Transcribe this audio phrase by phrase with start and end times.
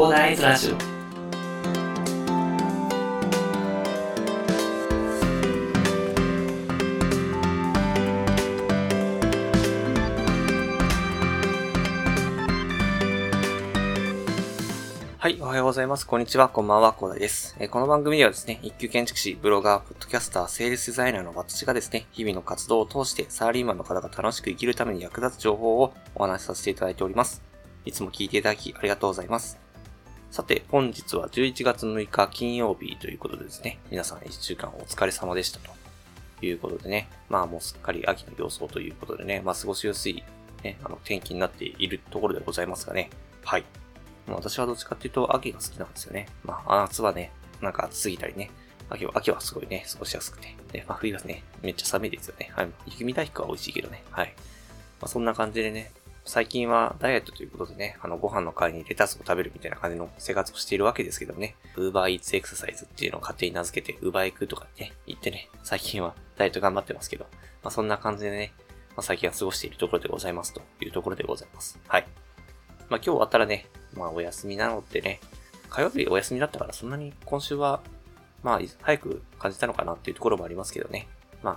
[0.00, 0.76] コーダーイズラジオ
[15.18, 16.06] はい、おはようございます。
[16.06, 17.54] こんにちは、こんばんは、コーダです。
[17.60, 27.42] えーこの番組ではですね、一級建築士、ブロガー、ポッドキャスター、セールスデザイナーの私がですね、日々の活動を通してサラリーマンの方が楽しく生きるために役立つ情報をお話しさせていただいております。
[27.84, 29.59] いつも聞いていただきありがとうございます。
[30.30, 35.72] さて、本日は11月6日金曜日ということでですね、皆さん1週間お疲れ様でしたと
[36.40, 40.22] いうことでね、まあもうすっかり秋の様相ということでね、まあ過ごしやすい、
[40.62, 43.10] ね、あの天気になっているところでございますがね、
[43.44, 43.64] はい。
[44.28, 46.28] 私はどっちかっていうと秋が好きなんですよね。
[46.44, 48.52] まあ夏はね、なんか暑すぎたりね。
[48.88, 50.54] 秋は、秋はすごいね、過ごしやすくて。
[50.70, 52.52] で、まあ冬はね、めっちゃ寒いですよね。
[52.54, 52.68] はい。
[52.86, 54.04] 雪見大福は美味しいけどね。
[54.12, 54.32] はい。
[55.00, 55.90] まあそんな感じでね、
[56.24, 67.26] 最近はダイエットということでね、あの、ご飯の代わりにレタスを食べるみたいな感じの生活をしているわけですけどもね、ウーバーイーツエクササイズっていうのを勝手に名付けて、ウーバーエクとかね、言ってね、最近はダイエット頑張ってますけど、
[67.62, 68.52] まあそんな感じでね、
[68.90, 71.80] まあ最近は過ごしているところでございますというところでございます。
[71.88, 72.06] はい。
[72.88, 75.20] まあ今日終わったらね、まあお休みなのでね、
[75.68, 77.80] 火曜日お休みだったからそんなに今週は、
[78.42, 81.08] まあ早く感じたのかなっていうところもありますけどね。
[81.42, 81.54] まあ、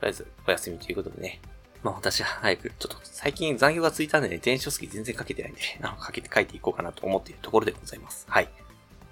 [0.00, 1.40] とりあえずお休みということでね。
[1.82, 8.26] まあ私は早く、ちょっと最近残業がついたんでね、電子書籍全然書けてないんで、 あの、書けて書いていこうかなと思っているところでございます。
[8.28, 8.48] はい。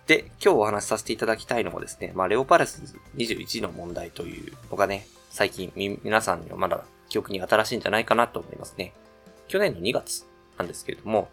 [0.07, 2.83] で、今日お話しさせていただきたいのはですね、まあレオパレス
[3.17, 8.93] 21の問題というのがね、最近み皆さんにはまだ記憶に新しいんじゃないかなと思いますね。
[9.49, 11.31] 去年の2月なんですけれども、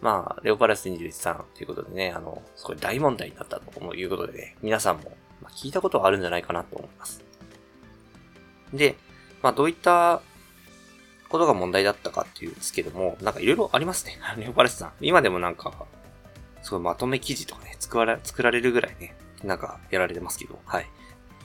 [0.00, 5.12] まあ、レオパレス21さんということでね、あの、すごい大問題になったということでね、皆さんも
[5.50, 7.22] 聞いたことはあるんじゃないかなと思います。
[8.74, 8.96] で、
[9.42, 10.22] まあ、どういった
[11.32, 14.18] ことが問題だったかっていうんですけども、なんかいろいろありますね。
[14.36, 14.92] レオパレスさん。
[15.00, 15.72] 今でもなんか、
[16.62, 20.86] すごいまとめ記事とかね、作られ、作られるぐらいね、なんかやられてますけど、はい。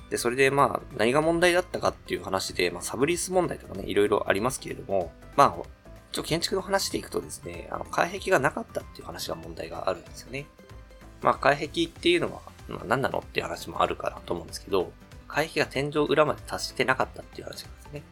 [0.09, 5.67] で、それでまあ、何が問題だったかっていう話で、まあ、サブリース問題とかね、いろいろありますけれども、まあ、
[6.11, 10.45] ちょ、建築の話でいくとですね、あの、外壁がなかったっていう話が問題があるんですよね。
[11.21, 14.91] まあ、外壁っていうのは、まあ、何なのっていう話もあるかなと思うんですけど、
[15.27, 18.03] 外壁が天井裏まで達してなかったっていう話なんですね。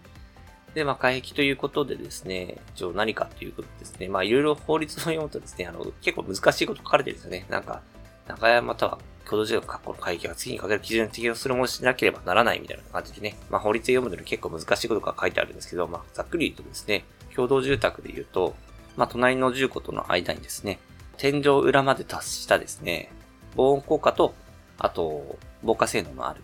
[0.76, 7.46] で、まあ、外壁ということでですね、一応何かということですね、まあ、いろいろ法律を読むとですね、あの、結構難しいこと書かれてるんですよね。
[7.50, 7.82] なんか、
[8.28, 18.56] 中山または共同事業の括弧の会議が次にかける基準に適用するものしなければならないみたいな感じでね、まあ法律で読むのに結構難しいことが書いてあるんですけど、まあざっくり言うとですね、共同住宅で言うと、
[18.98, 20.80] まあ隣の住戸との間にですね、
[21.18, 23.12] 天井裏まで達したですね、
[23.56, 24.34] 防音効果と、
[24.80, 26.42] あと、防火性能のある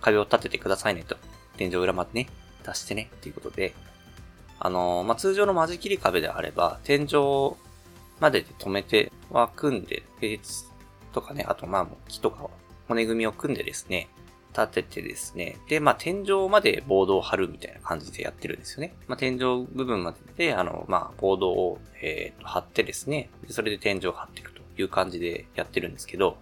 [0.00, 1.16] 壁を立ててくださいねと。
[1.56, 2.28] 天井裏までね、
[2.62, 3.74] 達してね、っていうことで、
[4.58, 7.56] あのーまあ、通常の間仕切り壁であれば、天井
[8.20, 10.64] までで止めては組んで、並列
[11.12, 12.48] とかね、あとまあ木とか
[12.88, 14.08] 骨組みを組んでですね、
[14.56, 18.94] 立ててですね、で、まあ天井までボードを張るみたいな感じでやってるんですよね。
[19.08, 19.38] まあ天井
[19.72, 20.18] 部分まで
[20.48, 26.36] で、あの、まあボードを、えーと貼ってですね、でそれで天井を張っていくという感じでやってるんですけど、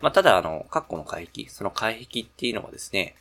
[0.00, 3.16] まあただあの、カッコの外壁、その外壁っていうのはですね、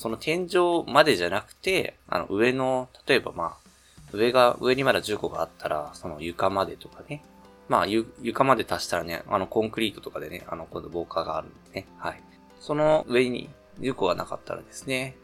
[0.00, 7.22] その天井までじゃなくて、あの上の、例えばまあ、上が、上にまだ10個があったら、その床までとかね、
[7.68, 11.86] まあ、床まで達したらね、あの、コンクリートとかでね、あの、今度防火があるんでね。
[11.98, 12.22] はい。
[12.58, 13.50] その上に
[13.80, 15.16] 10個がなかったらですね、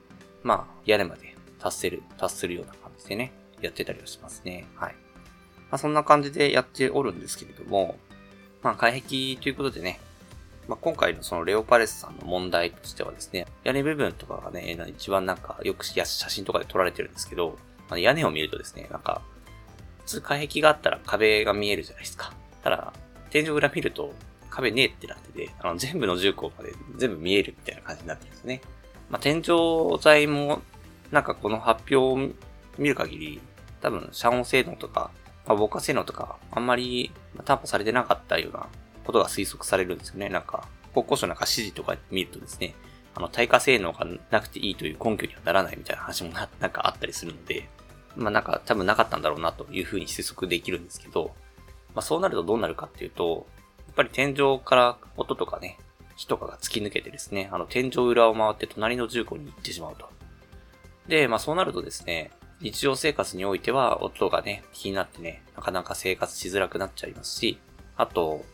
[0.43, 3.33] まあ、屋根まで達せる、達するような感じでね、
[3.63, 4.67] やってたりはしますね。
[4.75, 4.93] はい。
[4.93, 7.97] まあ、そんな感じでやっておるんですけれども、
[8.63, 10.01] まあ、外壁ということでね、
[10.69, 19.23] まあ、今回のそのレオパレスさんの問題としてはですね、屋根部分とかがね、一番なんかよく写真とかで撮られてるんですけど、まあ屋根を見るとですね、なんか、
[20.01, 22.33] 普通外壁があったら壁が見えるじゃないですか。
[22.63, 22.93] ただ、
[23.31, 24.13] 天井裏見ると
[24.51, 28.61] 壁ねえってなってて、あの、全部の重工まで全部見えるみたいな感じになってるんですね。
[29.11, 30.63] まあ、天井材も、
[31.13, 32.17] なんかこの発表を
[32.79, 33.41] 見る限り、
[33.81, 35.11] 多分、遮音性能とか、
[35.47, 37.13] まあ、防火性能とか、あんまり
[37.45, 38.67] 担保されてなかったような
[39.07, 40.29] ことが推測されるんですよね。
[40.29, 42.75] なんか、国交省なんか指示とか見るとですね、
[43.15, 47.69] あの、耐火性能がなくていいという根拠にはならないみたいな話もな、 なんかあったりするので、
[48.17, 51.35] まあなんか多分なかったんだろうなというふうに推測できるんですけど、
[51.95, 53.47] まあそうなるとどうなるかっていうと、
[53.87, 55.79] やっぱり天井から音とかね、
[56.17, 60.09] 火とかが突き抜けてですね、あの天井裏を回って隣の重工に行ってしまうと。
[61.09, 62.31] で、まあそうなるとですね、
[62.61, 67.59] 日常生活においては音がね、気になってね、なかなか生活しづらくなっちゃいますし、
[67.97, 68.45] あと、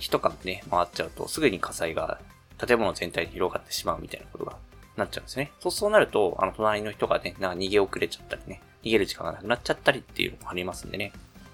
[0.00, 2.18] 火とかね、回っちゃうとすぐに火災が
[2.58, 4.56] 建物全体に広がってしまうみたいなことが
[4.96, 5.52] なっちゃうんですね。
[5.60, 11.12] そうそうなると、あの隣の人がね、なんか逃げ遅れちゃったりね、逃げる時間がなくなっちゃったりっていうのもありますんでね。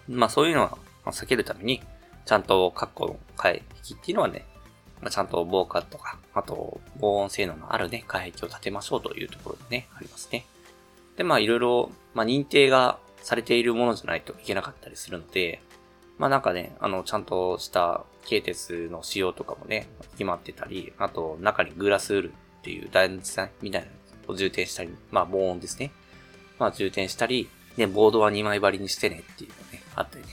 [0.08, 1.82] まあそういうのは避けるために、
[2.24, 4.44] ちゃんとカッコの外壁っていうのはね、
[5.00, 10.46] まあ、ちゃんと防火とか、あと、防音性能のあるね、外壁を建てましょうというところでね、ありますね。
[11.16, 15.60] で、まあいろいろ、まあ認定がされているものじゃないといけなかったりするので、
[16.18, 22.32] まあなんかね、あの、ちゃんとした軽鉄の仕様とかもね、決まってたり、あと中にグラスウールっ
[22.62, 23.88] ていう断熱みたいな
[24.26, 25.92] のを充填したり、まあ防音ですね。
[26.58, 30.30] まあ充填したり、で、ボードは2枚張りにしてねっていうのね、あったりね。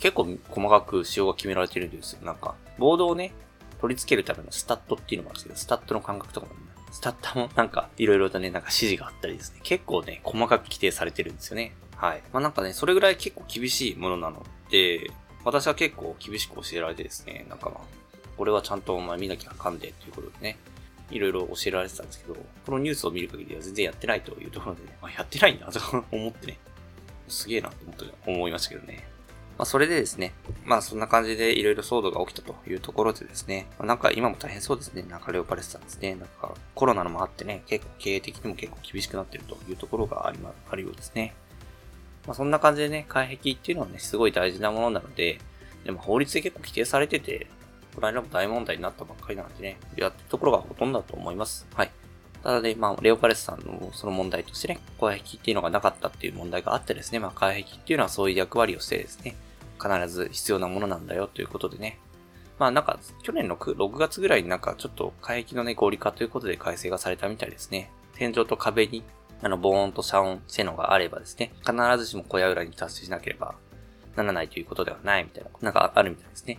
[0.00, 2.22] 結構細かく仕様が決められてるんですよ。
[2.24, 3.32] なんか、ボードをね、
[3.80, 6.60] 取り付けるためのスタットっていうのがあるんですけど、スタットの感覚とかも、ね、
[6.90, 11.74] スタッタもなんか、いろいろとね、なんか指示があったりですね、結構ね、細かく規定されてるんですよね。
[11.96, 12.22] はい。
[12.32, 14.44] まあなんかね、それぐらい結構厳しいものなの、
[15.44, 17.80] 私は結構厳しく教えられてですね、なんかまあ、
[18.36, 20.58] これはちゃんとお前見なきゃあかんでということでね、
[21.10, 25.80] いろいろ教えられてたんですけど、このニュースを見る限りは全然やってないというところでね、 まあ、やってないんだと
[26.10, 26.58] 思ってね、
[27.28, 29.04] すげえなと思って思いましたけどね。
[29.58, 30.32] まあ、それでですね、
[30.64, 41.34] まあそんな感じでいろいろ騒動が起きたというところでですね、まあ、なんか今も大変そうですね、なんかレオパレスさんですね、なんかコロナのもあってね、結構経営的にも結構厳しくなってるというところがありま、あるようですね。
[42.26, 45.40] まあそんな感じでね、外壁っていうのはね、すごい大事なものなので、
[45.84, 47.46] でも法律で結構規定されてて、
[47.94, 51.66] この間も大問題になったばっかりなのでね、やってるところがほとんどだと思います。
[51.74, 51.90] はい。
[52.42, 59.36] ただね、まあ、レオパレスさんのその問題としてね、外壁っていうのがなかったっていう問題があってですね、まあ、外壁っていうのはそういう役割をしてですね、
[59.80, 61.98] 必ず必要なものなんだよということでね。
[62.58, 67.90] まあなんか、去年の6月ぐらいになんかちょっと海域のね、合理化ということで改正がされたみたいですね。
[68.14, 69.02] 天井と壁に、
[69.42, 73.56] あの、防音と遮音性能があればですね、必ずしも小屋裏に達成しなければ
[74.16, 76.58] ならないということではないみたいな、なんかあるみたいですね。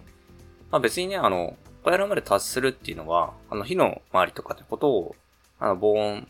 [0.69, 5.15] まあ別にね、あの、小屋裏まで達するっていうのは、あの、火の周りとかってことを、
[5.59, 6.27] あの、防音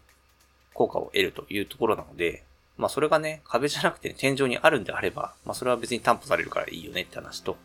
[0.73, 2.43] 効果を得るというところなので、
[2.77, 7.57] まあそれがね、壁じゃなくて、ね、天井にあるんであれば、まあそれは別に担保されるからいいよねって話と、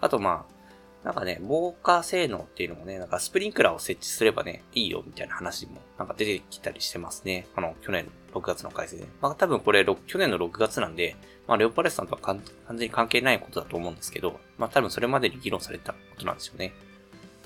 [0.00, 0.59] あとまあ、
[1.04, 7.46] なんかね、防火性能っていうのもね、なんかスプリンクラーを設置すればね、いいよみたいな話もなんか出てきたりしてますね。
[7.56, 9.06] あの、去年6月の改正で。
[9.22, 11.16] まあ多分これ、去年の6月なんで、
[11.46, 16.72] まあレオパレスさんとは完全に関係ないことだと思うんですけど、まあ多分それまでに議論されたことなんですよね。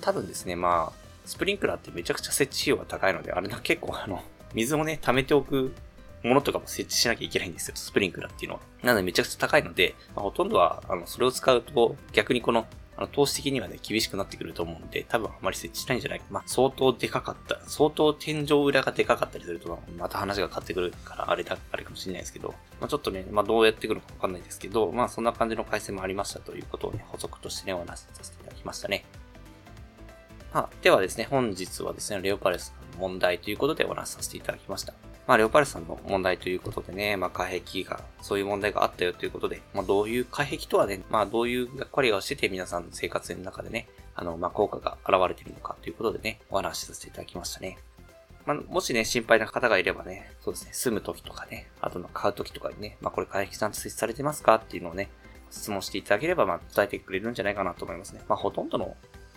[0.01, 4.23] 多分ですね、まあ、スプリンクラーってめちゃくちゃ設置費用が高いので、あれな結構あの、
[4.53, 5.75] 水をね、溜めておく
[6.23, 8.61] ものとかも設置しなきゃいけないんですよ、スプリンクラーっていうのは。
[8.83, 16.27] なのでめちゃくちゃ高いので、まあ、ほとんどは、あの、それを使うと、逆にこの、あの、投資的にはね、厳しくなってくると思うんで、多分あまり設置しないんじゃないか。
[16.31, 29.05] まあ、相当でかかった、相当天井裏がでかかったりすると、また話が変わってくるから、あれだ、あれかもしれないですけど、まあ、ちょっとね、まあ、どうやってくるかわかんないですけど、まあ、そんな感じの改正もありましたということをね、補足としてね、お話しさせていただきましたね。
[30.53, 34.95] まあ、ではですね、本日はですね、レオパレスの問題ということでお話しさせていただきました。
[35.27, 47.79] まあ、レオパレスさんの問題ということでね、まあ、外壁が、そういう問題があったよということで、まあ、どういう外壁とはね、まあ、どういう役割をしてて皆さんの生活の中でね、あの、まあ、効果が現れているのかということでね、お話しさせていただきましたね。
[48.45, 55.09] まあ、もしね、心配な方がいればね、そうですね、住む時とかね、あとの買う時とかにね、まあ、これ外壁ちゃんと設置されてますかっていうのをね、
[55.51, 58.21] 質問していただければ、まあ、答えてくれるんじゃないかなと思いますね。
[58.29, 58.95] まあ、ほとんどの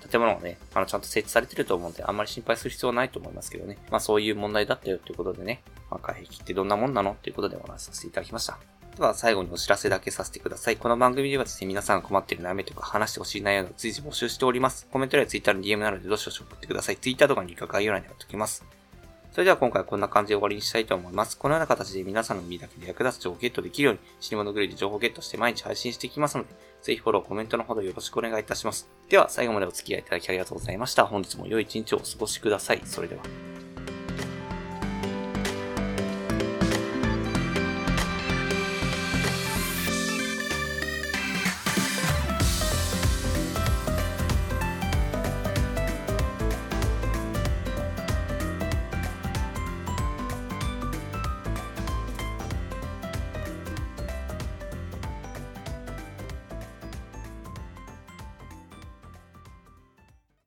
[0.07, 3.77] 建物がね、あの、ちゃんと設置されてると思うんで、あんまり心配する必要はないと思いますけどね。
[3.89, 8.57] まあそういう問題だったよということでね、まあ外壁ってどんなもんなのっていうことでお話しさせていただきました。
[8.95, 10.77] では最後にお知らせだけさせてください。
[10.77, 14.87] この番組ではですね、皆さん困っている悩みとか話してほしい内容を随時募集しております。
[14.91, 16.97] コメント欄や Twitter の DM などでどしどし送ってください。
[16.97, 18.76] Twitter とかにリンク概要欄に貼っておきます。
[19.37, 21.37] それでは今回こんな感じで終わりにしたいと思います。
[21.37, 26.49] このような形で皆さんの身だけで役立つ情報をゲットできるように、死に物狂いで情報をゲットして毎日配信していきますので、
[26.81, 28.89] ぜひフォロー、コメントのほどよろしくお願いいたします。
[29.09, 31.05] では最後までお付き合いいただきありがとうございました。
[31.05, 32.81] 本日も良い一日をお過ごしください。
[32.83, 33.21] それでは。